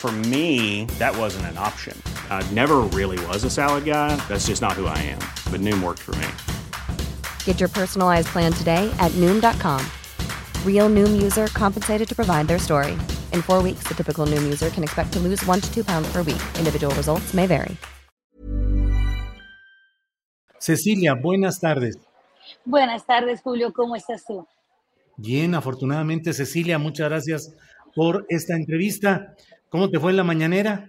For 0.00 0.10
me, 0.32 0.86
that 0.98 1.14
wasn't 1.14 1.44
an 1.52 1.58
option. 1.58 1.94
I 2.30 2.42
never 2.52 2.78
really 2.98 3.22
was 3.26 3.44
a 3.44 3.50
salad 3.50 3.84
guy. 3.84 4.16
That's 4.28 4.46
just 4.46 4.62
not 4.62 4.72
who 4.72 4.86
I 4.86 4.96
am. 4.96 5.18
But 5.52 5.60
Noom 5.60 5.82
worked 5.82 5.98
for 5.98 6.12
me. 6.16 6.26
Get 7.44 7.60
your 7.60 7.68
personalized 7.68 8.28
plan 8.28 8.50
today 8.50 8.90
at 8.98 9.12
Noom.com. 9.20 9.84
Real 10.64 10.88
Noom 10.88 11.20
user 11.20 11.48
compensated 11.48 12.08
to 12.08 12.14
provide 12.16 12.48
their 12.48 12.58
story. 12.58 12.92
In 13.34 13.42
four 13.42 13.62
weeks, 13.62 13.84
the 13.86 13.94
typical 13.94 14.24
Noom 14.24 14.42
user 14.42 14.70
can 14.70 14.82
expect 14.82 15.12
to 15.12 15.18
lose 15.18 15.44
one 15.44 15.60
to 15.60 15.68
two 15.70 15.84
pounds 15.84 16.10
per 16.10 16.22
week. 16.22 16.40
Individual 16.58 16.94
results 16.94 17.34
may 17.34 17.46
vary. 17.46 17.76
Cecilia, 20.58 21.14
buenas 21.14 21.60
tardes. 21.60 21.98
Buenas 22.64 23.04
tardes, 23.04 23.42
Julio. 23.42 23.70
¿Cómo 23.74 23.96
estás 23.96 24.24
tú? 24.24 24.46
Bien, 25.18 25.54
afortunadamente, 25.54 26.32
Cecilia, 26.32 26.78
muchas 26.78 27.10
gracias 27.10 27.54
por 27.94 28.24
esta 28.30 28.54
entrevista. 28.54 29.34
¿Cómo 29.70 29.88
te 29.88 30.00
fue 30.00 30.10
en 30.10 30.16
la 30.16 30.24
mañanera? 30.24 30.88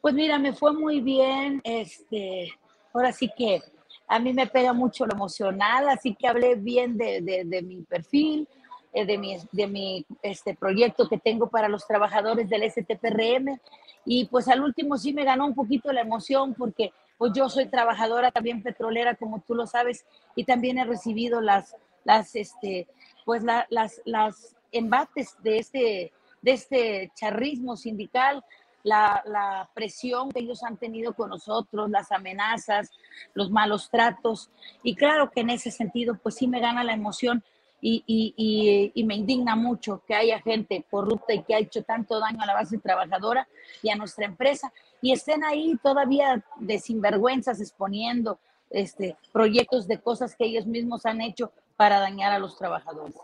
Pues 0.00 0.14
mira, 0.14 0.38
me 0.38 0.54
fue 0.54 0.72
muy 0.72 1.00
bien. 1.00 1.60
Este, 1.62 2.50
ahora 2.94 3.12
sí 3.12 3.30
que 3.36 3.60
a 4.08 4.18
mí 4.18 4.32
me 4.32 4.46
pega 4.46 4.72
mucho 4.72 5.04
lo 5.04 5.12
emocional, 5.12 5.90
así 5.90 6.14
que 6.14 6.26
hablé 6.26 6.54
bien 6.54 6.96
de, 6.96 7.20
de, 7.20 7.62
mi 7.62 7.82
perfil, 7.82 8.48
eh, 8.94 9.04
de 9.04 9.18
mi, 9.18 9.36
de 9.52 9.66
mi 9.66 10.06
este, 10.22 10.54
proyecto 10.54 11.06
que 11.06 11.18
tengo 11.18 11.50
para 11.50 11.68
los 11.68 11.86
trabajadores 11.86 12.48
del 12.48 12.62
STPRM. 12.62 13.60
Y 14.06 14.24
pues 14.24 14.48
al 14.48 14.62
último 14.62 14.96
sí 14.96 15.12
me 15.12 15.24
ganó 15.24 15.44
un 15.44 15.54
poquito 15.54 15.92
la 15.92 16.00
emoción 16.00 16.54
porque 16.54 16.92
pues 17.18 17.32
yo 17.34 17.50
soy 17.50 17.66
trabajadora 17.66 18.30
también 18.30 18.62
petrolera, 18.62 19.16
como 19.16 19.40
tú 19.46 19.54
lo 19.54 19.66
sabes, 19.66 20.06
y 20.34 20.44
también 20.44 20.78
he 20.78 20.86
recibido 20.86 21.42
las, 21.42 21.76
las, 22.04 22.34
este, 22.34 22.88
pues 23.26 23.42
las, 23.44 24.00
las 24.06 24.56
embates 24.72 25.36
de 25.42 25.58
este, 25.58 26.12
de 26.42 26.52
este 26.52 27.12
charrismo 27.14 27.76
sindical, 27.76 28.44
la, 28.82 29.22
la, 29.26 29.68
presión 29.74 30.30
que 30.30 30.40
ellos 30.40 30.62
han 30.62 30.78
tenido 30.78 31.12
con 31.12 31.28
nosotros, 31.30 31.90
las 31.90 32.10
amenazas, 32.12 32.90
los 33.34 33.50
malos 33.50 33.90
tratos. 33.90 34.50
Y 34.82 34.94
claro 34.94 35.30
que 35.30 35.40
en 35.40 35.50
ese 35.50 35.70
sentido, 35.70 36.18
pues 36.22 36.36
sí 36.36 36.48
me 36.48 36.60
gana 36.60 36.82
la 36.82 36.94
emoción 36.94 37.44
y, 37.82 38.04
y, 38.06 38.92
y, 38.94 39.04
me 39.04 39.14
indigna 39.14 39.56
mucho 39.56 40.02
que 40.06 40.14
haya 40.14 40.40
gente 40.40 40.84
corrupta 40.90 41.32
y 41.32 41.42
que 41.42 41.54
ha 41.54 41.58
hecho 41.58 41.82
tanto 41.82 42.20
daño 42.20 42.42
a 42.42 42.46
la 42.46 42.54
base 42.54 42.78
trabajadora 42.78 43.48
y 43.82 43.90
a 43.90 43.96
nuestra 43.96 44.26
empresa 44.26 44.72
y 45.00 45.12
estén 45.12 45.44
ahí 45.44 45.76
todavía 45.82 46.44
de 46.58 46.78
sinvergüenzas 46.78 47.60
exponiendo 47.60 48.38
este, 48.68 49.16
proyectos 49.32 49.88
de 49.88 49.98
cosas 49.98 50.36
que 50.36 50.44
ellos 50.44 50.66
mismos 50.66 51.06
han 51.06 51.20
hecho 51.22 51.52
para 51.76 52.00
dañar 52.00 52.32
a 52.32 52.38
los 52.38 52.58
trabajadores. 52.58 53.16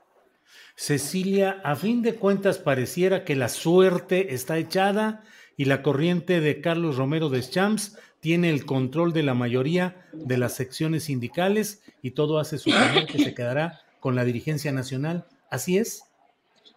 Cecilia, 0.77 1.61
a 1.65 1.75
fin 1.77 2.03
de 2.03 2.17
cuentas 2.17 2.59
pareciera 2.59 3.25
que 3.25 3.35
la 3.35 3.49
suerte 3.49 4.35
está 4.35 4.59
echada 4.59 5.23
y 5.57 5.65
la 5.65 5.83
corriente 5.83 6.41
de 6.41 6.61
Carlos 6.61 6.97
Romero 6.97 7.29
de 7.31 7.41
Champs 7.41 7.97
tiene 8.21 8.51
el 8.51 8.67
control 8.67 9.13
de 9.13 9.23
la 9.23 9.35
mayoría 9.35 10.09
de 10.13 10.37
las 10.37 10.55
secciones 10.55 11.05
sindicales 11.05 11.83
y 12.03 12.11
todo 12.11 12.39
hace 12.39 12.59
suponer 12.59 13.07
que 13.11 13.23
se 13.23 13.35
quedará 13.35 13.81
con 14.01 14.15
la 14.15 14.25
dirigencia 14.25 14.73
nacional. 14.73 15.27
¿Así 15.51 15.79
es? 15.79 16.05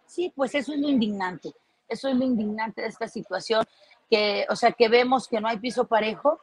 Sí, 0.06 0.32
pues 0.34 0.54
eso 0.54 0.72
es 0.72 0.80
lo 0.80 0.88
indignante. 0.88 1.52
Eso 1.88 2.08
es 2.08 2.16
lo 2.16 2.24
indignante 2.24 2.82
de 2.82 2.88
esta 2.88 3.08
situación, 3.08 3.64
que, 4.08 4.46
o 4.48 4.56
sea, 4.56 4.72
que 4.72 4.88
vemos 4.88 5.28
que 5.28 5.40
no 5.40 5.48
hay 5.48 5.58
piso 5.58 5.86
parejo, 5.86 6.38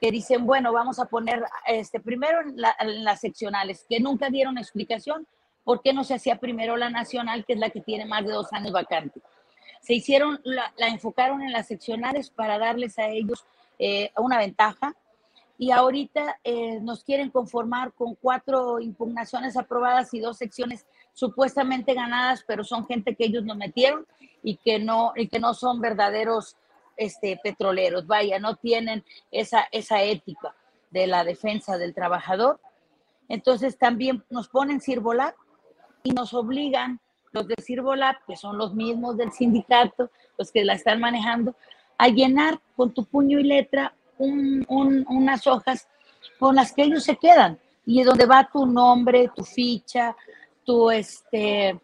que 0.00 0.10
dicen, 0.10 0.46
bueno, 0.46 0.72
vamos 0.72 0.98
a 0.98 1.04
poner 1.04 1.44
este, 1.66 2.00
primero 2.00 2.40
en, 2.40 2.56
en 2.80 3.04
las 3.04 3.20
seccionales, 3.20 3.84
que 3.88 4.00
nunca 4.00 4.30
dieron 4.30 4.56
explicación, 4.58 5.26
¿por 5.68 5.82
qué 5.82 5.92
no 5.92 6.02
se 6.02 6.14
hacía 6.14 6.36
primero 6.36 6.78
la 6.78 6.88
nacional, 6.88 7.44
que 7.44 7.52
es 7.52 7.58
la 7.58 7.68
que 7.68 7.82
tiene 7.82 8.06
más 8.06 8.24
de 8.24 8.32
dos 8.32 8.50
años 8.54 8.72
vacante? 8.72 9.20
Se 9.82 9.92
hicieron, 9.92 10.40
la, 10.42 10.72
enfocaron 10.78 11.42
en 11.42 11.52
las 11.52 11.66
seccionales 11.66 12.30
para 12.30 12.58
darles 12.58 12.98
a 12.98 13.08
ellos 13.08 13.44
eh, 13.78 14.10
una 14.16 14.38
ventaja 14.38 14.96
y 15.58 15.70
ahorita 15.70 16.40
eh, 16.42 16.80
nos 16.80 17.04
quieren 17.04 17.28
conformar 17.28 17.92
con 17.92 18.14
cuatro 18.14 18.80
impugnaciones 18.80 19.58
aprobadas 19.58 20.14
y 20.14 20.20
dos 20.20 20.38
secciones 20.38 20.86
supuestamente 21.12 21.92
ganadas, 21.92 22.44
pero 22.48 22.64
son 22.64 22.86
gente 22.86 23.14
que 23.14 23.26
ellos 23.26 23.44
no 23.44 23.54
metieron 23.54 24.06
y 24.42 24.56
que 24.56 24.78
no, 24.78 25.12
y 25.16 25.28
que 25.28 25.38
no 25.38 25.52
son 25.52 25.82
verdaderos 25.82 26.56
este, 26.96 27.38
petroleros, 27.42 28.06
vaya, 28.06 28.38
no 28.38 28.56
tienen 28.56 29.04
esa, 29.30 29.68
esa 29.70 30.02
ética 30.02 30.54
de 30.90 31.06
la 31.06 31.24
defensa 31.24 31.76
del 31.76 31.92
trabajador. 31.92 32.58
Entonces 33.28 33.76
también 33.76 34.24
nos 34.30 34.48
ponen 34.48 34.80
Cirvolat, 34.80 35.34
y 36.02 36.10
nos 36.10 36.34
obligan 36.34 37.00
los 37.32 37.46
de 37.46 37.54
Cirvolab, 37.62 38.16
que 38.26 38.36
son 38.36 38.58
los 38.58 38.74
mismos 38.74 39.16
del 39.16 39.32
sindicato, 39.32 40.10
los 40.36 40.50
que 40.50 40.64
la 40.64 40.74
están 40.74 41.00
manejando, 41.00 41.54
a 41.98 42.08
llenar 42.08 42.60
con 42.76 42.92
tu 42.92 43.04
puño 43.04 43.38
y 43.38 43.44
letra 43.44 43.94
unas 44.18 45.46
hojas 45.46 45.88
con 46.38 46.56
las 46.56 46.72
que 46.72 46.82
ellos 46.82 47.04
se 47.04 47.16
quedan 47.16 47.58
y 47.86 48.02
donde 48.02 48.26
va 48.26 48.48
tu 48.52 48.66
nombre, 48.66 49.30
tu 49.34 49.44
ficha, 49.44 50.16
tu, 50.64 50.90
este, 50.90 51.80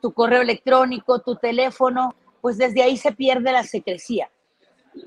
tu 0.00 0.12
correo 0.12 0.42
electrónico, 0.42 1.20
tu 1.20 1.36
teléfono, 1.36 2.14
pues 2.40 2.58
desde 2.58 2.82
ahí 2.82 2.96
se 2.96 3.12
pierde 3.12 3.52
la 3.52 3.62
secrecía. 3.62 4.30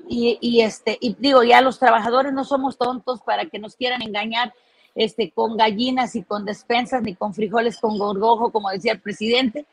Y, 0.08 0.38
y, 0.40 0.60
este, 0.60 0.98
y 1.00 1.14
digo, 1.18 1.42
ya 1.42 1.60
los 1.60 1.78
trabajadores 1.78 2.32
no 2.32 2.44
somos 2.44 2.78
tontos 2.78 3.22
para 3.22 3.46
que 3.46 3.58
nos 3.58 3.76
quieran 3.76 4.02
engañar 4.02 4.54
este, 4.94 5.30
con 5.30 5.56
gallinas 5.56 6.16
y 6.16 6.22
con 6.22 6.44
despensas, 6.44 7.02
ni 7.02 7.14
con 7.14 7.34
frijoles 7.34 7.78
con 7.78 7.98
gorgojo, 7.98 8.50
como 8.50 8.70
decía 8.70 8.92
el 8.92 9.00
presidente, 9.00 9.66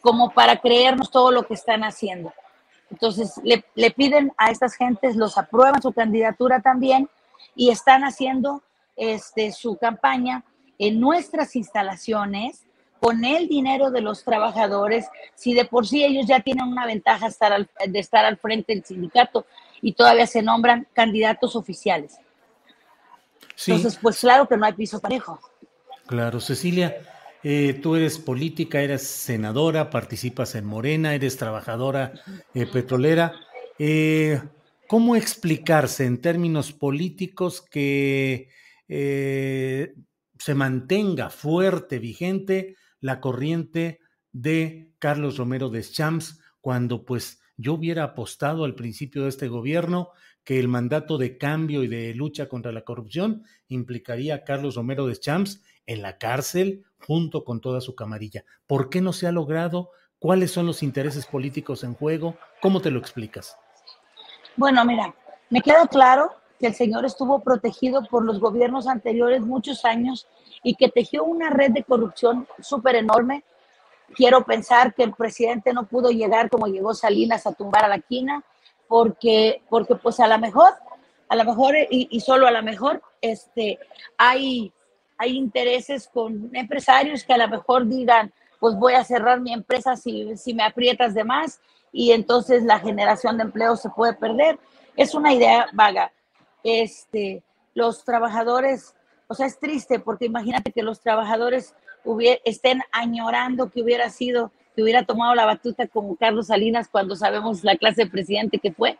como 0.00 0.30
para 0.30 0.56
creernos 0.56 1.10
todo 1.10 1.30
lo 1.30 1.46
que 1.46 1.54
están 1.54 1.82
haciendo. 1.84 2.32
Entonces, 2.90 3.34
le, 3.42 3.64
le 3.74 3.90
piden 3.90 4.32
a 4.36 4.50
estas 4.50 4.74
gentes, 4.74 5.16
los 5.16 5.38
aprueban 5.38 5.82
su 5.82 5.92
candidatura 5.92 6.60
también 6.60 7.08
y 7.56 7.70
están 7.70 8.02
haciendo 8.02 8.62
este, 8.96 9.52
su 9.52 9.76
campaña 9.76 10.44
en 10.78 11.00
nuestras 11.00 11.56
instalaciones 11.56 12.64
con 13.00 13.24
el 13.24 13.48
dinero 13.48 13.90
de 13.90 14.00
los 14.00 14.24
trabajadores, 14.24 15.06
si 15.34 15.52
de 15.52 15.66
por 15.66 15.86
sí 15.86 16.02
ellos 16.02 16.26
ya 16.26 16.40
tienen 16.40 16.66
una 16.66 16.86
ventaja 16.86 17.28
de 17.86 17.98
estar 17.98 18.24
al 18.24 18.38
frente 18.38 18.74
del 18.74 18.84
sindicato 18.84 19.44
y 19.82 19.92
todavía 19.92 20.26
se 20.26 20.42
nombran 20.42 20.86
candidatos 20.94 21.54
oficiales. 21.54 22.18
Entonces, 23.66 23.98
pues 24.00 24.20
claro 24.20 24.48
que 24.48 24.56
no 24.56 24.66
hay 24.66 24.72
piso 24.72 25.00
parejo. 25.00 25.40
Claro, 26.06 26.40
Cecilia, 26.40 26.96
eh, 27.42 27.78
tú 27.82 27.94
eres 27.94 28.18
política, 28.18 28.80
eres 28.80 29.02
senadora, 29.06 29.90
participas 29.90 30.54
en 30.54 30.64
Morena, 30.64 31.14
eres 31.14 31.36
trabajadora 31.36 32.12
eh, 32.54 32.66
petrolera. 32.66 33.34
Eh, 33.78 34.40
¿Cómo 34.86 35.16
explicarse 35.16 36.04
en 36.04 36.20
términos 36.20 36.72
políticos 36.72 37.62
que 37.62 38.48
se 38.86 40.54
mantenga 40.54 41.30
fuerte, 41.30 41.98
vigente 41.98 42.76
la 43.00 43.20
corriente 43.20 44.00
de 44.30 44.92
Carlos 44.98 45.38
Romero 45.38 45.70
de 45.70 45.82
Champs 45.82 46.40
cuando 46.60 47.04
pues 47.04 47.40
yo 47.56 47.74
hubiera 47.74 48.04
apostado 48.04 48.64
al 48.64 48.74
principio 48.74 49.22
de 49.22 49.28
este 49.30 49.48
gobierno 49.48 50.10
que 50.44 50.58
el 50.58 50.68
mandato 50.68 51.18
de 51.18 51.38
cambio 51.38 51.82
y 51.82 51.88
de 51.88 52.14
lucha 52.14 52.48
contra 52.48 52.70
la 52.70 52.82
corrupción 52.82 53.44
implicaría 53.68 54.34
a 54.34 54.44
Carlos 54.44 54.76
Romero 54.76 55.06
de 55.06 55.16
Champs 55.16 55.62
en 55.86 56.02
la 56.02 56.18
cárcel 56.18 56.84
junto 57.06 57.44
con 57.44 57.60
toda 57.60 57.80
su 57.80 57.94
camarilla. 57.94 58.44
¿Por 58.66 58.90
qué 58.90 59.00
no 59.00 59.12
se 59.12 59.26
ha 59.26 59.32
logrado? 59.32 59.90
¿Cuáles 60.18 60.50
son 60.50 60.66
los 60.66 60.82
intereses 60.82 61.26
políticos 61.26 61.84
en 61.84 61.94
juego? 61.94 62.36
¿Cómo 62.60 62.80
te 62.80 62.90
lo 62.90 62.98
explicas? 62.98 63.56
Bueno, 64.56 64.84
mira, 64.84 65.14
me 65.50 65.60
queda 65.60 65.86
claro 65.86 66.32
que 66.58 66.66
el 66.66 66.74
señor 66.74 67.04
estuvo 67.04 67.40
protegido 67.40 68.04
por 68.06 68.24
los 68.24 68.38
gobiernos 68.38 68.86
anteriores 68.86 69.40
muchos 69.40 69.84
años 69.84 70.26
y 70.62 70.76
que 70.76 70.88
tejió 70.88 71.24
una 71.24 71.50
red 71.50 71.72
de 71.72 71.84
corrupción 71.84 72.46
súper 72.60 72.96
enorme. 72.96 73.44
Quiero 74.14 74.44
pensar 74.44 74.94
que 74.94 75.02
el 75.02 75.12
presidente 75.12 75.72
no 75.72 75.86
pudo 75.86 76.10
llegar 76.10 76.48
como 76.50 76.66
llegó 76.66 76.94
Salinas 76.94 77.46
a 77.46 77.52
tumbar 77.52 77.84
a 77.84 77.88
la 77.88 77.98
quina, 77.98 78.44
porque, 78.88 79.62
porque 79.68 79.94
pues 79.94 80.20
a 80.20 80.28
lo 80.28 80.38
mejor, 80.38 80.72
a 81.28 81.36
lo 81.36 81.44
mejor 81.44 81.74
y, 81.90 82.08
y 82.10 82.20
solo 82.20 82.46
a 82.46 82.50
lo 82.50 82.62
mejor, 82.62 83.02
este, 83.20 83.78
hay, 84.18 84.72
hay 85.16 85.36
intereses 85.36 86.08
con 86.12 86.50
empresarios 86.54 87.24
que 87.24 87.32
a 87.32 87.38
lo 87.38 87.48
mejor 87.48 87.86
digan, 87.86 88.32
pues 88.60 88.76
voy 88.76 88.94
a 88.94 89.04
cerrar 89.04 89.40
mi 89.40 89.52
empresa 89.52 89.96
si, 89.96 90.36
si 90.36 90.54
me 90.54 90.62
aprietas 90.62 91.14
de 91.14 91.24
más 91.24 91.60
y 91.92 92.12
entonces 92.12 92.64
la 92.64 92.78
generación 92.78 93.36
de 93.36 93.44
empleo 93.44 93.76
se 93.76 93.90
puede 93.90 94.14
perder. 94.14 94.58
Es 94.96 95.14
una 95.14 95.32
idea 95.32 95.66
vaga. 95.72 96.12
Este, 96.62 97.42
los 97.74 98.04
trabajadores, 98.04 98.94
o 99.28 99.34
sea, 99.34 99.46
es 99.46 99.58
triste 99.58 99.98
porque 99.98 100.26
imagínate 100.26 100.72
que 100.72 100.82
los 100.82 101.00
trabajadores 101.00 101.74
estén 102.44 102.82
añorando 102.90 103.70
que 103.70 103.82
hubiera 103.82 104.10
sido, 104.10 104.50
que 104.74 104.82
hubiera 104.82 105.04
tomado 105.04 105.34
la 105.34 105.44
batuta 105.44 105.86
como 105.86 106.16
Carlos 106.16 106.48
Salinas 106.48 106.88
cuando 106.88 107.16
sabemos 107.16 107.62
la 107.64 107.76
clase 107.76 108.04
de 108.04 108.10
presidente 108.10 108.58
que 108.58 108.72
fue. 108.72 108.98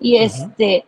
Y 0.00 0.16
este, 0.16 0.84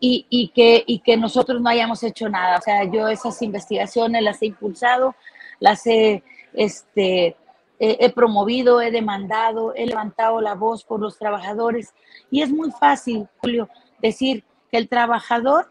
y, 0.00 0.26
y, 0.30 0.48
que, 0.48 0.84
y 0.86 1.00
que 1.00 1.16
nosotros 1.16 1.60
no 1.60 1.68
hayamos 1.68 2.02
hecho 2.02 2.28
nada. 2.28 2.58
O 2.58 2.62
sea, 2.62 2.84
yo 2.84 3.08
esas 3.08 3.40
investigaciones 3.42 4.22
las 4.22 4.40
he 4.42 4.46
impulsado, 4.46 5.14
las 5.60 5.86
he, 5.86 6.22
este, 6.54 7.36
he 7.78 8.10
promovido, 8.10 8.80
he 8.80 8.90
demandado, 8.90 9.74
he 9.74 9.86
levantado 9.86 10.40
la 10.40 10.54
voz 10.54 10.84
por 10.84 11.00
los 11.00 11.18
trabajadores. 11.18 11.94
Y 12.30 12.42
es 12.42 12.50
muy 12.50 12.70
fácil, 12.72 13.28
Julio, 13.40 13.68
decir 14.00 14.44
que 14.70 14.78
el 14.78 14.88
trabajador 14.88 15.70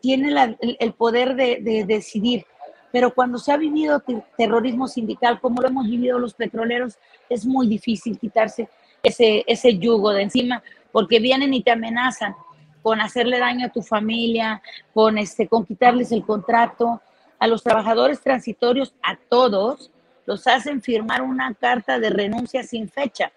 tiene 0.00 0.56
el, 0.60 0.92
poder 0.92 1.34
de, 1.34 1.84
decidir, 1.86 2.46
pero 2.92 3.12
cuando 3.12 3.38
se 3.38 3.52
ha 3.52 3.56
vivido 3.56 4.02
terrorismo 4.36 4.88
sindical, 4.88 5.40
como 5.40 5.60
lo 5.60 5.68
hemos 5.68 5.86
vivido 5.86 6.18
los 6.18 6.34
petroleros, 6.34 6.98
es 7.28 7.44
muy 7.44 7.66
difícil 7.66 8.18
quitarse 8.18 8.68
ese, 9.02 9.44
ese 9.46 9.78
yugo 9.78 10.10
de 10.12 10.22
encima, 10.22 10.62
porque 10.92 11.20
vienen 11.20 11.52
y 11.54 11.62
te 11.62 11.70
amenazan 11.70 12.34
con 12.82 13.00
hacerle 13.00 13.38
daño 13.38 13.66
a 13.66 13.70
tu 13.70 13.82
familia, 13.82 14.62
con, 14.94 15.18
este, 15.18 15.48
con 15.48 15.66
quitarles 15.66 16.12
el 16.12 16.24
contrato. 16.24 17.00
A 17.38 17.46
los 17.46 17.62
trabajadores 17.62 18.20
transitorios, 18.20 18.94
a 19.02 19.16
todos, 19.16 19.90
los 20.26 20.46
hacen 20.46 20.82
firmar 20.82 21.22
una 21.22 21.54
carta 21.54 21.98
de 21.98 22.10
renuncia 22.10 22.62
sin 22.62 22.88
fecha, 22.88 23.30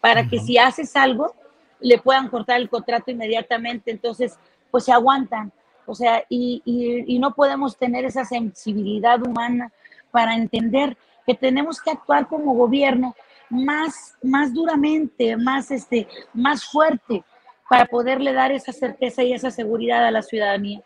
para 0.00 0.26
que 0.26 0.40
si 0.40 0.58
haces 0.58 0.96
algo, 0.96 1.34
le 1.80 1.98
puedan 1.98 2.28
cortar 2.28 2.60
el 2.60 2.68
contrato 2.68 3.10
inmediatamente. 3.10 3.90
Entonces, 3.90 4.38
pues 4.70 4.84
se 4.84 4.92
aguantan. 4.92 5.52
O 5.86 5.94
sea, 5.94 6.24
y, 6.28 6.62
y, 6.64 7.18
no 7.18 7.34
podemos 7.34 7.76
tener 7.76 8.04
esa 8.04 8.24
sensibilidad 8.24 9.20
humana 9.26 9.72
para 10.10 10.34
entender 10.34 10.96
que 11.26 11.34
tenemos 11.34 11.80
que 11.80 11.90
actuar 11.90 12.26
como 12.28 12.54
gobierno 12.54 13.14
más, 13.50 14.14
más 14.22 14.52
duramente, 14.52 15.36
más, 15.36 15.70
este, 15.70 16.06
más 16.32 16.64
fuerte, 16.64 17.24
para 17.68 17.86
poderle 17.86 18.32
dar 18.32 18.52
esa 18.52 18.72
certeza 18.72 19.22
y 19.22 19.32
esa 19.32 19.50
seguridad 19.50 20.06
a 20.06 20.10
la 20.10 20.22
ciudadanía. 20.22 20.82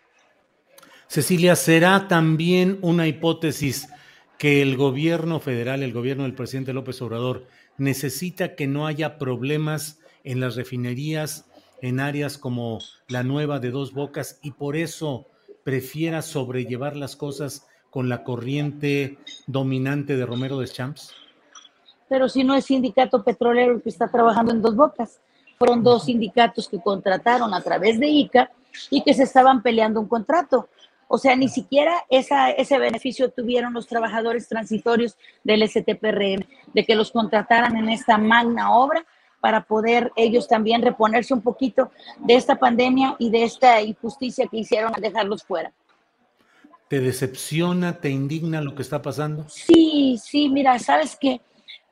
Cecilia, 1.07 1.57
¿será 1.57 2.07
también 2.07 2.79
una 2.83 3.07
hipótesis 3.07 3.89
que 4.39 4.63
el 4.63 4.77
gobierno 4.77 5.41
federal, 5.41 5.83
el 5.83 5.93
gobierno 5.93 6.23
del 6.23 6.35
presidente 6.35 6.73
López 6.73 7.03
Obrador, 7.03 7.47
necesita 7.77 8.55
que 8.55 8.67
no 8.67 8.87
haya 8.87 9.19
problemas 9.19 10.01
en 10.23 10.41
las 10.41 10.57
refinerías 10.57 11.48
en 11.83 12.01
áreas 12.01 12.39
como 12.39 12.79
la 13.09 13.23
nueva 13.23 13.59
de 13.61 13.71
Dos 13.71 13.93
Bocas 13.93 14.39
y 14.43 14.53
por 14.53 14.77
eso 14.77 15.27
prefiera 15.65 16.23
sobrellevar 16.23 16.97
las 16.97 17.17
cosas 17.17 17.67
con 17.91 18.09
la 18.09 18.25
corriente 18.25 19.19
dominante 19.47 20.17
de 20.17 20.27
Romero 20.27 20.59
de 20.59 20.69
Champs? 20.69 21.15
Pero 22.09 22.29
si 22.29 22.45
no 22.45 22.55
es 22.55 22.65
sindicato 22.65 23.23
petrolero 23.23 23.75
el 23.75 23.83
que 23.83 23.91
está 23.91 24.09
trabajando 24.09 24.53
en 24.53 24.63
Dos 24.63 24.77
Bocas, 24.77 25.21
fueron 25.59 25.83
dos 25.83 26.05
sindicatos 26.05 26.69
que 26.69 26.81
contrataron 26.81 27.53
a 27.53 27.61
través 27.61 27.99
de 27.99 28.07
ICA 28.07 28.51
y 28.91 29.03
que 29.03 29.13
se 29.13 29.25
estaban 29.25 29.63
peleando 29.63 30.01
un 30.01 30.07
contrato. 30.07 30.69
O 31.09 31.19
sea, 31.19 31.35
ni 31.35 31.49
siquiera 31.49 32.05
esa, 32.09 32.51
ese 32.51 32.79
beneficio 32.79 33.31
tuvieron 33.31 33.73
los 33.73 33.87
trabajadores 33.87 34.47
transitorios 34.47 35.17
del 35.43 35.69
STPRM, 35.69 36.47
de 36.75 36.85
que 36.85 36.95
los 36.95 37.11
contrataran 37.11 37.77
en 37.77 37.89
esta 37.89 38.19
magna 38.19 38.73
obra 38.73 39.05
para 39.41 39.63
poder 39.65 40.13
ellos 40.17 40.49
también 40.49 40.83
reponerse 40.83 41.33
un 41.35 41.43
poquito 41.43 41.91
de 42.19 42.35
esta 42.35 42.57
pandemia 42.57 43.17
y 43.19 43.31
de 43.31 43.45
esta 43.45 43.81
injusticia 43.81 44.47
que 44.47 44.59
hicieron 44.59 44.95
al 44.95 45.01
dejarlos 45.01 45.43
fuera. 45.45 45.73
¿Te 46.89 47.01
decepciona, 47.01 48.01
te 48.01 48.09
indigna 48.09 48.63
lo 48.63 48.75
que 48.75 48.83
está 48.83 49.03
pasando? 49.03 49.47
Sí, 49.49 50.19
sí, 50.23 50.49
mira, 50.49 50.79
sabes 50.79 51.17
que 51.17 51.41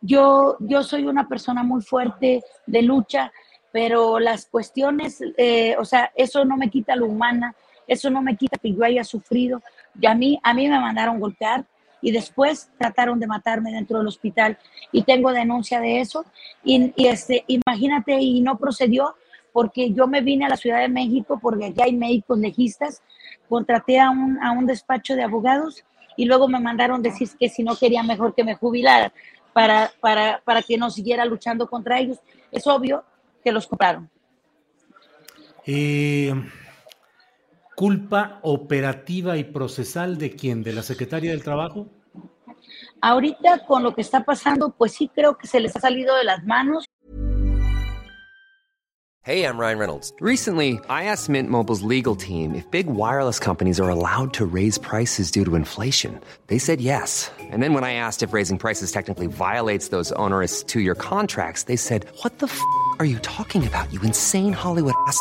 yo, 0.00 0.56
yo 0.60 0.82
soy 0.82 1.04
una 1.04 1.28
persona 1.28 1.62
muy 1.62 1.82
fuerte 1.82 2.42
de 2.66 2.82
lucha, 2.82 3.30
pero 3.72 4.18
las 4.18 4.46
cuestiones, 4.46 5.22
eh, 5.36 5.76
o 5.78 5.84
sea, 5.84 6.10
eso 6.16 6.44
no 6.46 6.56
me 6.56 6.70
quita 6.70 6.96
lo 6.96 7.06
humana, 7.06 7.54
eso 7.86 8.08
no 8.10 8.22
me 8.22 8.36
quita 8.36 8.56
que 8.56 8.72
yo 8.72 8.82
haya 8.82 9.04
sufrido. 9.04 9.62
Y 10.00 10.06
a 10.06 10.14
mí, 10.14 10.40
a 10.42 10.54
mí 10.54 10.68
me 10.68 10.80
mandaron 10.80 11.20
golpear 11.20 11.66
y 12.06 12.12
después 12.12 12.70
trataron 12.78 13.18
de 13.18 13.26
matarme 13.26 13.72
dentro 13.72 13.98
del 13.98 14.06
hospital 14.06 14.56
y 14.92 15.02
tengo 15.02 15.32
denuncia 15.32 15.80
de 15.80 16.00
eso. 16.00 16.24
Y, 16.62 16.92
este, 17.04 17.44
imagínate, 17.48 18.12
y 18.20 18.40
no 18.42 18.58
procedió 18.58 19.16
porque 19.52 19.92
yo 19.92 20.06
me 20.06 20.20
vine 20.20 20.46
a 20.46 20.48
la 20.48 20.56
Ciudad 20.56 20.78
de 20.78 20.88
México 20.88 21.40
porque 21.42 21.64
aquí 21.64 21.82
hay 21.82 21.96
médicos 21.96 22.38
legistas, 22.38 23.02
contraté 23.48 23.98
a 23.98 24.10
un, 24.10 24.38
a 24.40 24.52
un 24.52 24.66
despacho 24.66 25.16
de 25.16 25.24
abogados 25.24 25.84
y 26.16 26.26
luego 26.26 26.46
me 26.46 26.60
mandaron 26.60 27.02
decir 27.02 27.28
que 27.40 27.48
si 27.48 27.64
no 27.64 27.74
quería 27.74 28.04
mejor 28.04 28.36
que 28.36 28.44
me 28.44 28.54
jubilara 28.54 29.12
para, 29.52 29.90
para, 29.98 30.40
para 30.44 30.62
que 30.62 30.78
no 30.78 30.90
siguiera 30.90 31.24
luchando 31.24 31.68
contra 31.68 31.98
ellos. 31.98 32.18
Es 32.52 32.68
obvio 32.68 33.02
que 33.42 33.50
los 33.50 33.66
compraron. 33.66 34.08
Eh, 35.66 36.32
¿Culpa 37.74 38.38
operativa 38.42 39.36
y 39.36 39.42
procesal 39.42 40.18
de 40.18 40.30
quién? 40.30 40.62
¿De 40.62 40.72
la 40.72 40.84
Secretaría 40.84 41.32
del 41.32 41.42
Trabajo? 41.42 41.88
Ahorita 43.00 43.64
con 43.66 43.82
lo 43.82 43.94
que 43.94 44.02
está 44.02 44.24
pasando, 44.24 44.70
pues 44.70 44.92
sí 44.92 45.08
creo 45.14 45.36
que 45.36 45.46
se 45.46 45.60
les 45.60 45.74
ha 45.76 45.80
salido 45.80 46.16
de 46.16 46.24
las 46.24 46.44
manos. 46.44 46.84
Hey, 49.22 49.42
I'm 49.42 49.58
Ryan 49.58 49.78
Reynolds. 49.80 50.12
Recently, 50.20 50.78
I 50.88 51.10
asked 51.10 51.28
Mint 51.28 51.50
Mobile's 51.50 51.82
legal 51.82 52.14
team 52.14 52.54
if 52.54 52.70
big 52.70 52.86
wireless 52.86 53.40
companies 53.40 53.80
are 53.80 53.88
allowed 53.88 54.32
to 54.34 54.46
raise 54.46 54.78
prices 54.78 55.32
due 55.32 55.44
to 55.44 55.56
inflation. 55.56 56.20
They 56.46 56.58
said 56.58 56.80
yes. 56.80 57.28
And 57.50 57.60
then 57.60 57.74
when 57.74 57.82
I 57.82 57.94
asked 57.94 58.22
if 58.22 58.32
raising 58.32 58.56
prices 58.56 58.92
technically 58.92 59.26
violates 59.26 59.88
those 59.88 60.12
onerous 60.12 60.62
two-year 60.62 60.94
contracts, 60.94 61.64
they 61.64 61.74
said, 61.74 62.06
"What 62.22 62.38
the 62.38 62.46
f*** 62.46 62.56
are 63.00 63.04
you 63.04 63.18
talking 63.18 63.66
about? 63.66 63.92
You 63.92 64.00
insane 64.02 64.52
Hollywood 64.52 64.94
ass." 65.08 65.20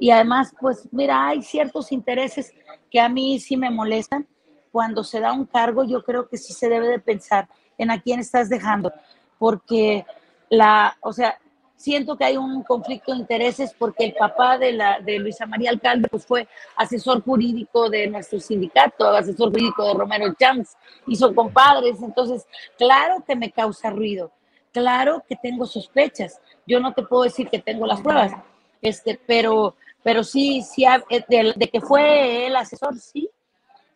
Y 0.00 0.10
además, 0.10 0.54
pues 0.60 0.88
mira, 0.92 1.28
hay 1.28 1.42
ciertos 1.42 1.92
intereses 1.92 2.52
que 2.90 3.00
a 3.00 3.08
mí 3.08 3.38
sí 3.40 3.56
me 3.56 3.70
molestan. 3.70 4.26
Cuando 4.70 5.02
se 5.02 5.20
da 5.20 5.32
un 5.32 5.46
cargo, 5.46 5.84
yo 5.84 6.02
creo 6.04 6.28
que 6.28 6.36
sí 6.36 6.52
se 6.52 6.68
debe 6.68 6.88
de 6.88 6.98
pensar 6.98 7.48
en 7.78 7.90
a 7.90 8.00
quién 8.00 8.20
estás 8.20 8.48
dejando, 8.48 8.92
porque 9.38 10.04
la, 10.50 10.96
o 11.00 11.12
sea, 11.12 11.38
siento 11.76 12.16
que 12.16 12.24
hay 12.24 12.36
un 12.36 12.62
conflicto 12.64 13.12
de 13.12 13.18
intereses 13.18 13.72
porque 13.78 14.06
el 14.06 14.14
papá 14.14 14.58
de, 14.58 14.72
la, 14.72 15.00
de 15.00 15.18
Luisa 15.18 15.46
María 15.46 15.70
Alcalde 15.70 16.08
pues 16.08 16.26
fue 16.26 16.48
asesor 16.76 17.22
jurídico 17.22 17.88
de 17.88 18.08
nuestro 18.08 18.40
sindicato, 18.40 19.08
asesor 19.08 19.50
jurídico 19.50 19.86
de 19.86 19.94
Romero 19.94 20.34
Chams, 20.38 20.76
y 21.06 21.14
son 21.16 21.34
compadres, 21.34 22.02
entonces, 22.02 22.46
claro 22.76 23.24
que 23.26 23.36
me 23.36 23.50
causa 23.52 23.90
ruido, 23.90 24.32
Claro 24.72 25.24
que 25.28 25.36
tengo 25.36 25.66
sospechas. 25.66 26.40
Yo 26.66 26.78
no 26.80 26.92
te 26.92 27.02
puedo 27.02 27.24
decir 27.24 27.48
que 27.48 27.58
tengo 27.58 27.86
las 27.86 28.00
pruebas, 28.00 28.32
este, 28.80 29.18
pero, 29.26 29.74
pero 30.02 30.24
sí, 30.24 30.62
sí, 30.62 30.84
eh, 30.84 31.24
de, 31.28 31.68
que 31.68 31.80
fue 31.80 32.46
el 32.46 32.56
asesor, 32.56 32.98
sí. 32.98 33.28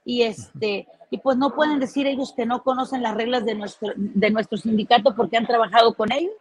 Y 0.04 0.22
este, 0.22 0.86
y 1.10 1.18
pues 1.18 1.36
no 1.36 1.54
pueden 1.54 1.78
decir 1.78 2.06
ellos 2.06 2.32
que 2.34 2.46
no 2.46 2.62
conocen 2.62 3.02
las 3.02 3.14
reglas 3.14 3.44
de 3.44 3.54
nuestro, 3.54 3.92
de 3.96 4.30
nuestro 4.30 4.58
sindicato 4.58 5.14
porque 5.14 5.36
han 5.36 5.46
trabajado 5.46 5.94
con 5.94 6.10
ellos. 6.10 6.32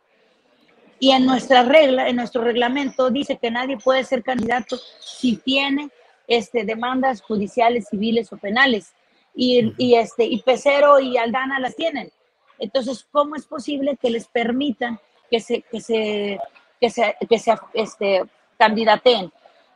Y 1.00 1.12
en 1.12 1.26
nuestra 1.26 1.64
regla, 1.64 2.08
en 2.08 2.16
nuestro 2.16 2.44
reglamento 2.44 3.10
dice 3.10 3.38
que 3.38 3.52
nadie 3.52 3.78
puede 3.78 4.04
ser 4.04 4.24
candidato 4.24 4.78
si 5.00 5.36
tiene 5.38 5.90
este, 6.28 6.64
demandas 6.64 7.22
judiciales, 7.22 7.88
civiles 7.90 8.32
o 8.32 8.38
penales. 8.38 8.94
Y, 9.36 9.74
y, 9.78 9.96
este, 9.96 10.26
y 10.26 10.42
Pecero 10.42 11.00
y 11.00 11.18
Aldana 11.18 11.60
las 11.60 11.76
tienen. 11.76 12.12
Entonces, 12.60 13.08
¿cómo 13.12 13.36
es 13.36 13.46
posible 13.46 13.98
que 14.02 14.10
les 14.10 14.28
permitan 14.28 15.00
que 15.30 15.40
se, 15.40 15.64
que 15.64 15.82
se, 15.82 16.40
que 16.80 16.90
se, 16.90 17.16
que 17.30 17.40
se 17.40 17.56
este, 17.74 18.24
candidaten? 18.58 19.32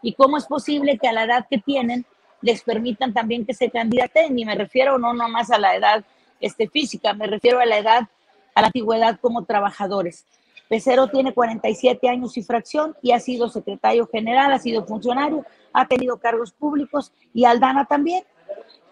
¿Y 0.05 0.13
cómo 0.13 0.37
es 0.37 0.45
posible 0.45 0.99
que 0.99 1.07
a 1.07 1.13
la 1.13 1.23
edad 1.23 1.47
que 1.49 1.57
tienen 1.57 2.05
les 2.39 2.61
permitan 2.61 3.11
también 3.11 3.43
que 3.43 3.55
se 3.55 3.71
candidaten? 3.71 4.37
Y 4.37 4.45
me 4.45 4.53
refiero 4.53 4.99
no 4.99 5.15
nomás 5.15 5.49
a 5.49 5.57
la 5.57 5.75
edad 5.75 6.05
este, 6.39 6.69
física, 6.69 7.15
me 7.15 7.25
refiero 7.25 7.59
a 7.59 7.65
la 7.65 7.79
edad, 7.79 8.07
a 8.53 8.61
la 8.61 8.67
antigüedad 8.67 9.19
como 9.19 9.45
trabajadores. 9.45 10.27
Pecero 10.69 11.07
tiene 11.07 11.33
47 11.33 12.07
años 12.07 12.37
y 12.37 12.43
fracción 12.43 12.95
y 13.01 13.13
ha 13.13 13.19
sido 13.19 13.49
secretario 13.49 14.05
general, 14.05 14.53
ha 14.53 14.59
sido 14.59 14.85
funcionario, 14.85 15.43
ha 15.73 15.87
tenido 15.87 16.17
cargos 16.17 16.51
públicos 16.51 17.11
y 17.33 17.45
Aldana 17.45 17.85
también. 17.85 18.23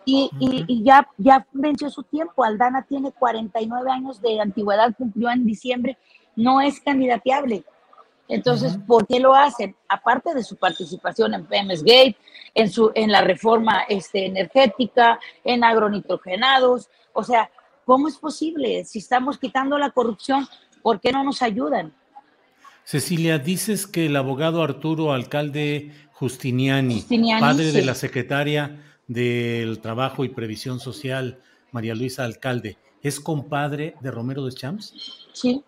Y, 0.06 0.32
y, 0.40 0.84
ya, 0.84 1.08
ya 1.18 1.46
venció 1.54 1.92
su 1.92 2.02
tiempo. 2.02 2.44
Aldana 2.44 2.88
tiene 2.90 3.12
49 3.12 3.92
años 3.92 4.20
de 4.20 4.40
antigüedad, 4.40 4.96
cumplió 4.98 5.30
en 5.30 5.46
diciembre, 5.46 5.96
no 6.36 6.60
es 6.60 6.82
candidateable. 6.82 7.64
Entonces, 8.28 8.78
¿por 8.88 9.06
qué 9.06 9.20
lo 9.20 9.36
hacen? 9.36 9.76
Aparte 9.88 10.34
de 10.34 10.44
su 10.44 10.56
participación 10.56 11.34
en 11.34 11.46
PMS 11.46 11.84
Gate, 11.84 12.16
en, 12.56 12.70
su, 12.70 12.92
en 12.96 13.12
la 13.12 13.22
reforma 13.22 13.84
este, 13.90 14.26
energética, 14.26 15.20
en 15.44 15.64
agronitrogenados, 15.64 16.90
o 17.14 17.24
sea, 17.24 17.50
¿cómo 17.86 18.08
es 18.08 18.18
posible? 18.18 18.86
Si 18.86 19.00
estamos 19.00 19.38
quitando 19.38 19.78
la 19.78 19.92
corrupción, 19.92 20.48
¿por 20.82 21.00
qué 21.00 21.12
no 21.12 21.24
nos 21.24 21.42
ayudan? 21.42 21.94
Cecilia, 22.86 23.40
dices 23.40 23.88
que 23.88 24.08
el 24.08 24.16
abogado 24.16 24.62
Arturo 24.62 25.14
Alcalde 25.14 25.92
Justiniani, 26.14 27.06
padre 27.40 27.72
de 27.72 27.86
la 27.86 27.96
secretaria 27.96 28.82
del 29.08 29.80
Trabajo 29.80 30.26
y 30.26 30.30
Previsión 30.30 30.80
Social, 30.80 31.40
María 31.72 31.96
Luisa 31.96 32.24
Alcalde, 32.24 32.78
¿es 33.02 33.20
compadre 33.20 33.96
de 34.02 34.12
Romero 34.12 34.46
de 34.46 34.52
Champs? 34.52 34.94
Sí. 35.34 35.64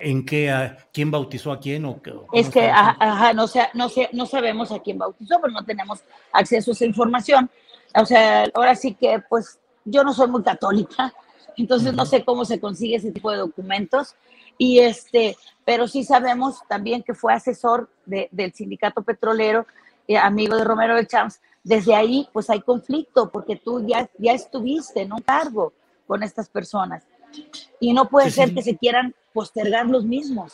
¿En 0.00 0.24
qué, 0.24 0.76
quién 0.92 1.10
bautizó 1.10 1.50
a 1.50 1.58
quién? 1.58 1.84
O, 1.84 2.00
es 2.32 2.48
que, 2.50 2.68
ajá, 2.68 3.32
no, 3.32 3.48
sé, 3.48 3.68
no, 3.74 3.88
sé, 3.88 4.08
no 4.12 4.26
sabemos 4.26 4.70
a 4.70 4.78
quién 4.78 4.96
bautizó, 4.96 5.40
pero 5.40 5.52
no 5.52 5.64
tenemos 5.64 6.04
acceso 6.32 6.70
a 6.70 6.74
esa 6.74 6.84
información. 6.84 7.50
O 7.96 8.06
sea, 8.06 8.44
ahora 8.54 8.76
sí 8.76 8.94
que, 8.94 9.20
pues, 9.28 9.58
yo 9.84 10.04
no 10.04 10.12
soy 10.12 10.28
muy 10.28 10.44
católica, 10.44 11.12
entonces 11.56 11.92
no 11.94 12.06
sé 12.06 12.24
cómo 12.24 12.44
se 12.44 12.60
consigue 12.60 12.94
ese 12.94 13.10
tipo 13.10 13.32
de 13.32 13.38
documentos. 13.38 14.14
Y 14.56 14.78
este, 14.78 15.36
pero 15.64 15.88
sí 15.88 16.04
sabemos 16.04 16.60
también 16.68 17.02
que 17.02 17.14
fue 17.14 17.32
asesor 17.32 17.90
del 18.06 18.52
sindicato 18.54 19.02
petrolero, 19.02 19.66
eh, 20.06 20.16
amigo 20.16 20.56
de 20.56 20.64
Romero 20.64 20.94
de 20.94 21.06
Champs, 21.06 21.40
desde 21.62 21.94
ahí 21.94 22.28
pues 22.32 22.48
hay 22.50 22.60
conflicto 22.60 23.30
porque 23.30 23.56
tú 23.56 23.84
ya, 23.86 24.08
ya 24.16 24.32
estuviste 24.32 25.02
en 25.02 25.12
un 25.12 25.20
cargo 25.20 25.72
con 26.06 26.22
estas 26.22 26.48
personas 26.48 27.04
y 27.78 27.92
no 27.92 28.08
puede 28.08 28.30
ser 28.30 28.54
que 28.54 28.62
se 28.62 28.76
quieran 28.76 29.14
postergar 29.38 29.86
los 29.86 30.04
mismos. 30.04 30.52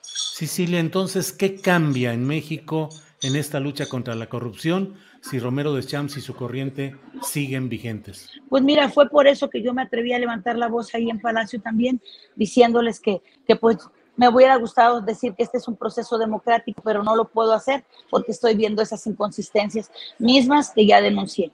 Cecilia, 0.00 0.80
entonces, 0.80 1.34
¿qué 1.34 1.60
cambia 1.60 2.14
en 2.14 2.26
México 2.26 2.88
en 3.20 3.36
esta 3.36 3.60
lucha 3.60 3.84
contra 3.90 4.14
la 4.14 4.30
corrupción 4.30 4.94
si 5.20 5.38
Romero 5.38 5.74
de 5.74 5.84
Champs 5.84 6.16
y 6.16 6.22
su 6.22 6.34
corriente 6.34 6.96
siguen 7.20 7.68
vigentes? 7.68 8.30
Pues 8.48 8.62
mira, 8.62 8.88
fue 8.88 9.10
por 9.10 9.26
eso 9.26 9.50
que 9.50 9.60
yo 9.62 9.74
me 9.74 9.82
atreví 9.82 10.14
a 10.14 10.18
levantar 10.18 10.56
la 10.56 10.68
voz 10.68 10.94
ahí 10.94 11.10
en 11.10 11.20
Palacio 11.20 11.60
también, 11.60 12.00
diciéndoles 12.36 13.00
que, 13.00 13.20
que 13.46 13.54
pues 13.54 13.76
me 14.16 14.30
hubiera 14.30 14.56
gustado 14.56 15.02
decir 15.02 15.34
que 15.34 15.42
este 15.42 15.58
es 15.58 15.68
un 15.68 15.76
proceso 15.76 16.16
democrático, 16.16 16.80
pero 16.82 17.02
no 17.02 17.16
lo 17.16 17.28
puedo 17.28 17.52
hacer 17.52 17.84
porque 18.08 18.32
estoy 18.32 18.56
viendo 18.56 18.80
esas 18.80 19.06
inconsistencias 19.06 19.90
mismas 20.18 20.70
que 20.70 20.86
ya 20.86 21.02
denuncié. 21.02 21.52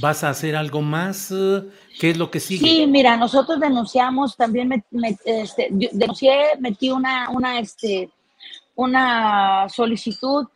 ¿Vas 0.00 0.24
a 0.24 0.30
hacer 0.30 0.56
algo 0.56 0.82
más? 0.82 1.32
¿Qué 1.98 2.10
es 2.10 2.16
lo 2.16 2.30
que 2.30 2.40
sigue? 2.40 2.66
Sí, 2.66 2.86
mira, 2.86 3.16
nosotros 3.16 3.58
denunciamos, 3.58 4.36
también 4.36 4.68
me, 4.90 5.18
este, 5.24 5.68
denuncié, 5.70 6.56
metí 6.58 6.90
una, 6.90 7.30
una, 7.30 7.58
este, 7.58 8.10
una 8.74 9.68
solicitud 9.68 10.46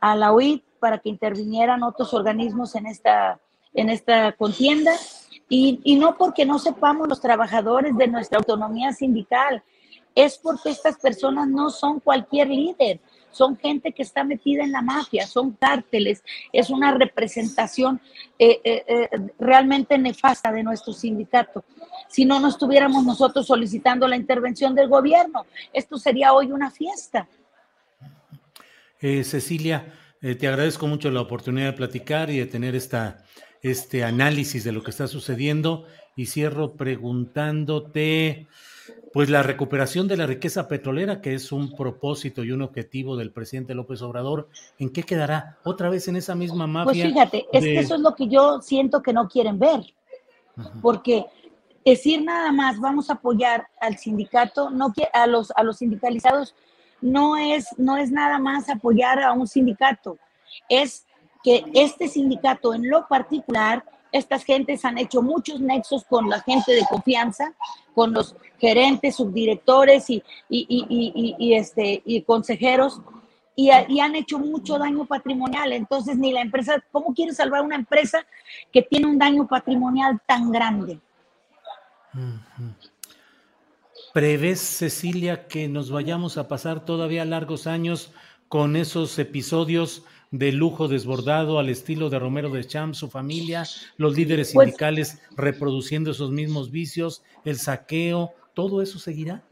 a 0.00 0.16
la 0.16 0.32
UIT 0.32 0.62
para 0.80 0.98
que 0.98 1.08
intervinieran 1.08 1.82
otros 1.82 2.14
organismos 2.14 2.74
en 2.74 2.86
esta, 2.86 3.38
en 3.74 3.90
esta 3.90 4.32
contienda 4.32 4.92
y, 5.48 5.80
y 5.84 5.96
no 5.96 6.16
porque 6.16 6.44
no 6.44 6.58
sepamos 6.58 7.08
los 7.08 7.20
trabajadores 7.20 7.96
de 7.96 8.08
nuestra 8.08 8.38
autonomía 8.38 8.92
sindical, 8.92 9.62
es 10.14 10.38
porque 10.38 10.70
estas 10.70 10.96
personas 10.96 11.46
no 11.46 11.70
son 11.70 12.00
cualquier 12.00 12.48
líder, 12.48 13.00
son 13.36 13.56
gente 13.56 13.92
que 13.92 14.02
está 14.02 14.24
metida 14.24 14.64
en 14.64 14.72
la 14.72 14.82
mafia, 14.82 15.26
son 15.26 15.52
cárteles, 15.52 16.24
es 16.52 16.70
una 16.70 16.94
representación 16.94 18.00
eh, 18.38 18.60
eh, 18.64 18.84
eh, 18.88 19.08
realmente 19.38 19.98
nefasta 19.98 20.50
de 20.50 20.62
nuestro 20.62 20.92
sindicato. 20.92 21.64
Si 22.08 22.24
no, 22.24 22.40
no 22.40 22.48
estuviéramos 22.48 23.04
nosotros 23.04 23.46
solicitando 23.46 24.08
la 24.08 24.16
intervención 24.16 24.74
del 24.74 24.88
gobierno, 24.88 25.44
esto 25.72 25.98
sería 25.98 26.32
hoy 26.32 26.50
una 26.50 26.70
fiesta. 26.70 27.28
Cecilia, 28.98 29.92
te 30.20 30.48
agradezco 30.48 30.86
mucho 30.86 31.10
la 31.10 31.20
oportunidad 31.20 31.66
de 31.66 31.72
platicar 31.74 32.30
y 32.30 32.38
de 32.38 32.46
tener 32.46 32.74
esta, 32.74 33.22
este 33.62 34.02
análisis 34.02 34.64
de 34.64 34.72
lo 34.72 34.82
que 34.82 34.90
está 34.90 35.06
sucediendo 35.06 35.86
y 36.16 36.26
cierro 36.26 36.72
preguntándote 36.72 38.48
pues 39.12 39.30
la 39.30 39.42
recuperación 39.42 40.08
de 40.08 40.16
la 40.16 40.26
riqueza 40.26 40.68
petrolera, 40.68 41.20
que 41.20 41.34
es 41.34 41.52
un 41.52 41.74
propósito 41.74 42.44
y 42.44 42.52
un 42.52 42.62
objetivo 42.62 43.16
del 43.16 43.32
presidente 43.32 43.74
López 43.74 44.02
Obrador, 44.02 44.48
¿en 44.78 44.90
qué 44.90 45.02
quedará? 45.02 45.58
¿Otra 45.64 45.88
vez 45.88 46.08
en 46.08 46.16
esa 46.16 46.34
misma 46.34 46.66
mafia? 46.66 47.04
Pues 47.04 47.12
fíjate, 47.12 47.46
es 47.52 47.64
que 47.64 47.78
eso 47.78 47.94
es 47.94 48.00
lo 48.00 48.14
que 48.14 48.28
yo 48.28 48.60
siento 48.60 49.02
que 49.02 49.12
no 49.12 49.28
quieren 49.28 49.58
ver, 49.58 49.80
porque 50.82 51.26
decir 51.84 52.22
nada 52.22 52.52
más 52.52 52.80
vamos 52.80 53.10
a 53.10 53.14
apoyar 53.14 53.68
al 53.80 53.96
sindicato, 53.96 54.70
no 54.70 54.92
a 55.12 55.26
los, 55.26 55.52
a 55.52 55.62
los 55.62 55.78
sindicalizados, 55.78 56.54
no 57.00 57.36
es, 57.36 57.66
no 57.78 57.96
es 57.96 58.10
nada 58.10 58.38
más 58.38 58.68
apoyar 58.68 59.22
a 59.22 59.32
un 59.32 59.46
sindicato, 59.46 60.18
es 60.68 61.06
que 61.42 61.64
este 61.74 62.08
sindicato 62.08 62.74
en 62.74 62.90
lo 62.90 63.06
particular 63.06 63.84
estas 64.12 64.44
gentes 64.44 64.84
han 64.84 64.98
hecho 64.98 65.22
muchos 65.22 65.60
nexos 65.60 66.04
con 66.04 66.28
la 66.28 66.40
gente 66.40 66.72
de 66.72 66.84
confianza, 66.88 67.52
con 67.94 68.12
los 68.12 68.36
gerentes, 68.58 69.16
subdirectores 69.16 70.10
y, 70.10 70.22
y, 70.48 71.54
este, 71.54 72.02
y 72.04 72.22
consejeros, 72.22 73.00
y, 73.54 73.70
han 73.70 74.14
hecho 74.14 74.38
mucho 74.38 74.78
daño 74.78 75.06
patrimonial. 75.06 75.72
Entonces, 75.72 76.16
ni 76.18 76.32
la 76.32 76.42
empresa, 76.42 76.82
¿cómo 76.92 77.14
quiere 77.14 77.32
salvar 77.32 77.62
una 77.62 77.76
empresa 77.76 78.26
que 78.72 78.82
tiene 78.82 79.06
un 79.06 79.18
daño 79.18 79.46
patrimonial 79.46 80.20
tan 80.26 80.52
grande? 80.52 81.00
¿Prevés, 84.12 84.60
Cecilia, 84.60 85.46
que 85.48 85.68
nos 85.68 85.90
vayamos 85.90 86.36
a 86.36 86.48
pasar 86.48 86.84
todavía 86.84 87.24
largos 87.24 87.66
años 87.66 88.12
con 88.48 88.76
esos 88.76 89.18
episodios 89.18 90.04
de 90.38 90.52
lujo 90.52 90.88
desbordado 90.88 91.58
al 91.58 91.68
estilo 91.68 92.10
de 92.10 92.18
Romero 92.18 92.50
de 92.50 92.64
Champs, 92.64 92.98
su 92.98 93.08
familia, 93.08 93.64
los 93.96 94.16
líderes 94.16 94.52
pues 94.52 94.66
sindicales 94.66 95.20
reproduciendo 95.36 96.10
esos 96.10 96.30
mismos 96.30 96.70
vicios, 96.70 97.22
el 97.44 97.58
saqueo, 97.58 98.32
¿todo 98.54 98.82
eso 98.82 98.98
seguirá? 98.98 99.44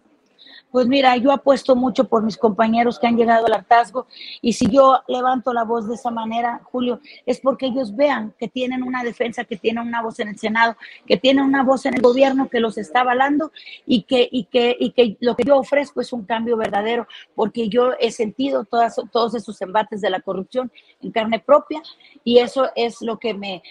Pues 0.74 0.88
mira, 0.88 1.16
yo 1.18 1.30
apuesto 1.30 1.76
mucho 1.76 2.08
por 2.08 2.24
mis 2.24 2.36
compañeros 2.36 2.98
que 2.98 3.06
han 3.06 3.16
llegado 3.16 3.46
al 3.46 3.52
hartazgo 3.52 4.08
y 4.42 4.54
si 4.54 4.68
yo 4.68 5.02
levanto 5.06 5.52
la 5.52 5.62
voz 5.62 5.86
de 5.86 5.94
esa 5.94 6.10
manera, 6.10 6.62
Julio, 6.64 6.98
es 7.26 7.38
porque 7.38 7.66
ellos 7.66 7.94
vean 7.94 8.34
que 8.40 8.48
tienen 8.48 8.82
una 8.82 9.04
defensa, 9.04 9.44
que 9.44 9.56
tienen 9.56 9.86
una 9.86 10.02
voz 10.02 10.18
en 10.18 10.26
el 10.26 10.36
Senado, 10.36 10.76
que 11.06 11.16
tienen 11.16 11.44
una 11.44 11.62
voz 11.62 11.86
en 11.86 11.94
el 11.94 12.02
gobierno 12.02 12.48
que 12.48 12.58
los 12.58 12.76
está 12.76 13.02
avalando 13.02 13.52
y 13.86 14.02
que, 14.02 14.28
y 14.28 14.46
que, 14.46 14.76
y 14.76 14.90
que 14.90 15.16
lo 15.20 15.36
que 15.36 15.44
yo 15.44 15.58
ofrezco 15.58 16.00
es 16.00 16.12
un 16.12 16.24
cambio 16.24 16.56
verdadero, 16.56 17.06
porque 17.36 17.68
yo 17.68 17.92
he 18.00 18.10
sentido 18.10 18.64
todas, 18.64 18.96
todos 19.12 19.36
esos 19.36 19.62
embates 19.62 20.00
de 20.00 20.10
la 20.10 20.22
corrupción 20.22 20.72
en 21.00 21.12
carne 21.12 21.38
propia 21.38 21.84
y 22.24 22.38
eso 22.38 22.68
es 22.74 23.00
lo 23.00 23.20
que 23.20 23.32
me, 23.32 23.62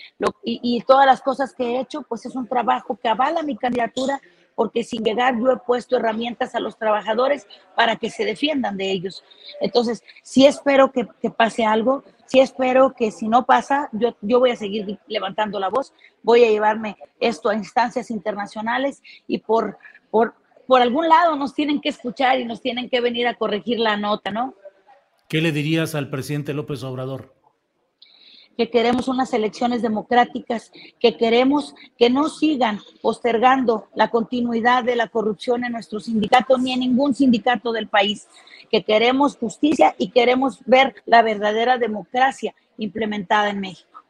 y, 0.41 0.62
y 0.63 0.79
todas 0.83 1.05
las 1.05 1.22
cosas 1.22 1.53
que 1.53 1.65
he 1.65 1.79
hecho, 1.81 2.03
pues 2.03 2.25
es 2.25 2.33
un 2.33 2.48
trabajo 2.48 2.95
que 2.95 3.10
avala 3.10 3.43
mi 3.43 3.57
candidatura 3.57 4.22
porque 4.55 4.83
sin 4.83 5.03
llegar 5.03 5.39
yo 5.39 5.51
he 5.51 5.57
puesto 5.57 5.98
herramientas 5.98 6.55
a 6.55 6.60
los 6.60 6.77
trabajadores 6.77 7.48
para 7.75 7.95
que 7.95 8.10
se 8.10 8.25
defiendan 8.25 8.77
de 8.77 8.91
ellos. 8.91 9.24
Entonces, 9.62 10.03
sí 10.22 10.45
espero 10.45 10.91
que, 10.91 11.05
pase 11.29 11.65
algo, 11.65 12.03
sí 12.25 12.39
espero 12.39 12.93
que 12.93 13.12
si 13.12 13.27
no 13.27 13.45
pasa, 13.45 13.89
yo, 13.91 14.15
yo 14.22 14.39
voy 14.39 14.51
a 14.51 14.55
seguir 14.55 15.00
levantando 15.07 15.60
la 15.60 15.69
voz, 15.69 15.93
voy 16.22 16.43
a 16.43 16.50
llevarme 16.50 16.98
esto 17.19 17.50
a 17.50 17.55
instancias 17.55 18.12
internacionales 18.12 19.01
y 19.27 19.39
por, 19.39 19.77
por, 20.12 20.36
por 20.67 20.81
algún 20.81 21.07
lado 21.10 21.36
nos 21.36 21.53
tienen 21.53 21.81
que 21.81 21.89
escuchar 21.89 22.39
y 22.39 22.45
nos 22.45 22.62
tienen 22.62 22.89
que 22.89 23.01
venir 23.01 23.27
a 23.27 23.36
corregir 23.36 23.79
la 23.79 23.98
nota, 23.98 24.31
¿no? 24.31 24.55
¿Qué 25.27 25.41
le 25.41 25.51
dirías 25.51 25.95
al 25.95 26.10
presidente 26.10 26.53
López 26.53 26.83
Obrador? 26.83 27.33
Que 28.57 28.69
queremos 28.69 29.07
unas 29.07 29.33
elecciones 29.33 29.81
democráticas, 29.81 30.72
que 31.00 31.17
queremos 31.17 31.74
que 31.98 32.10
no 32.10 32.29
sigan 32.29 32.79
postergando 33.01 33.88
la 33.95 34.10
continuidad 34.10 34.83
de 34.83 34.95
la 34.95 35.07
corrupción 35.07 35.63
en 35.65 35.74
nuestro 35.74 36.00
sindicato 36.00 36.57
ni 36.57 36.74
en 36.74 36.81
ningún 36.81 37.15
sindicato 37.15 37.72
del 37.72 37.88
país, 37.88 38.27
que 38.72 38.83
queremos 38.83 39.38
justicia 39.38 39.95
y 39.98 40.12
queremos 40.12 40.60
ver 40.65 40.95
la 41.05 41.22
verdadera 41.22 41.77
democracia 41.77 42.53
implementada 42.77 43.50
en 43.50 43.60
México. 43.60 44.03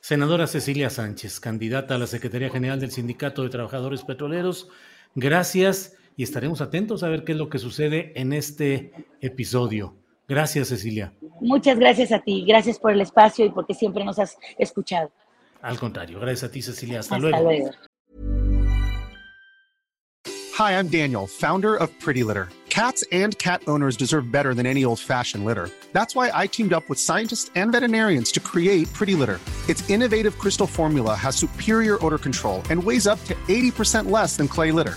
Senadora 0.00 0.46
Cecilia 0.46 0.90
Sánchez, 0.90 1.40
candidata 1.40 1.94
a 1.94 1.98
la 1.98 2.06
Secretaría 2.06 2.50
General 2.50 2.80
del 2.80 2.90
Sindicato 2.90 3.42
de 3.42 3.50
Trabajadores 3.50 4.02
Petroleros, 4.02 4.68
gracias 5.14 5.96
y 6.16 6.22
estaremos 6.22 6.60
atentos 6.60 7.02
a 7.02 7.08
ver 7.08 7.24
qué 7.24 7.32
es 7.32 7.38
lo 7.38 7.48
que 7.48 7.58
sucede 7.58 8.12
en 8.16 8.32
este 8.32 8.92
episodio. 9.20 9.99
Gracias, 10.30 10.68
Cecilia. 10.68 11.12
Muchas 11.40 11.76
gracias 11.76 12.12
a 12.12 12.20
ti. 12.20 12.44
Gracias 12.46 12.78
por 12.78 12.92
el 12.92 13.00
espacio 13.00 13.44
y 13.44 13.50
porque 13.50 13.74
siempre 13.74 14.04
nos 14.04 14.16
has 14.20 14.38
escuchado. 14.58 15.10
Al 15.60 15.76
contrario, 15.76 16.20
gracias 16.20 16.48
a 16.48 16.52
ti, 16.52 16.62
Cecilia. 16.62 17.00
Hasta, 17.00 17.16
Hasta 17.16 17.28
luego. 17.28 17.42
luego. 17.42 17.70
Hi, 20.56 20.78
I'm 20.78 20.86
Daniel, 20.86 21.26
founder 21.26 21.74
of 21.74 21.90
Pretty 21.98 22.22
Litter. 22.22 22.48
Cats 22.68 23.02
and 23.10 23.36
cat 23.38 23.62
owners 23.66 23.96
deserve 23.96 24.30
better 24.30 24.54
than 24.54 24.66
any 24.66 24.84
old-fashioned 24.84 25.44
litter. 25.44 25.68
That's 25.92 26.14
why 26.14 26.30
I 26.32 26.46
teamed 26.46 26.72
up 26.72 26.88
with 26.88 27.00
scientists 27.00 27.50
and 27.56 27.72
veterinarians 27.72 28.30
to 28.32 28.40
create 28.40 28.86
Pretty 28.92 29.16
Litter. 29.16 29.40
Its 29.68 29.82
innovative 29.90 30.38
crystal 30.38 30.68
formula 30.68 31.16
has 31.16 31.34
superior 31.34 31.98
odor 32.06 32.18
control 32.18 32.62
and 32.70 32.80
weighs 32.84 33.08
up 33.08 33.18
to 33.24 33.34
80% 33.48 34.08
less 34.08 34.36
than 34.36 34.46
clay 34.46 34.70
litter. 34.70 34.96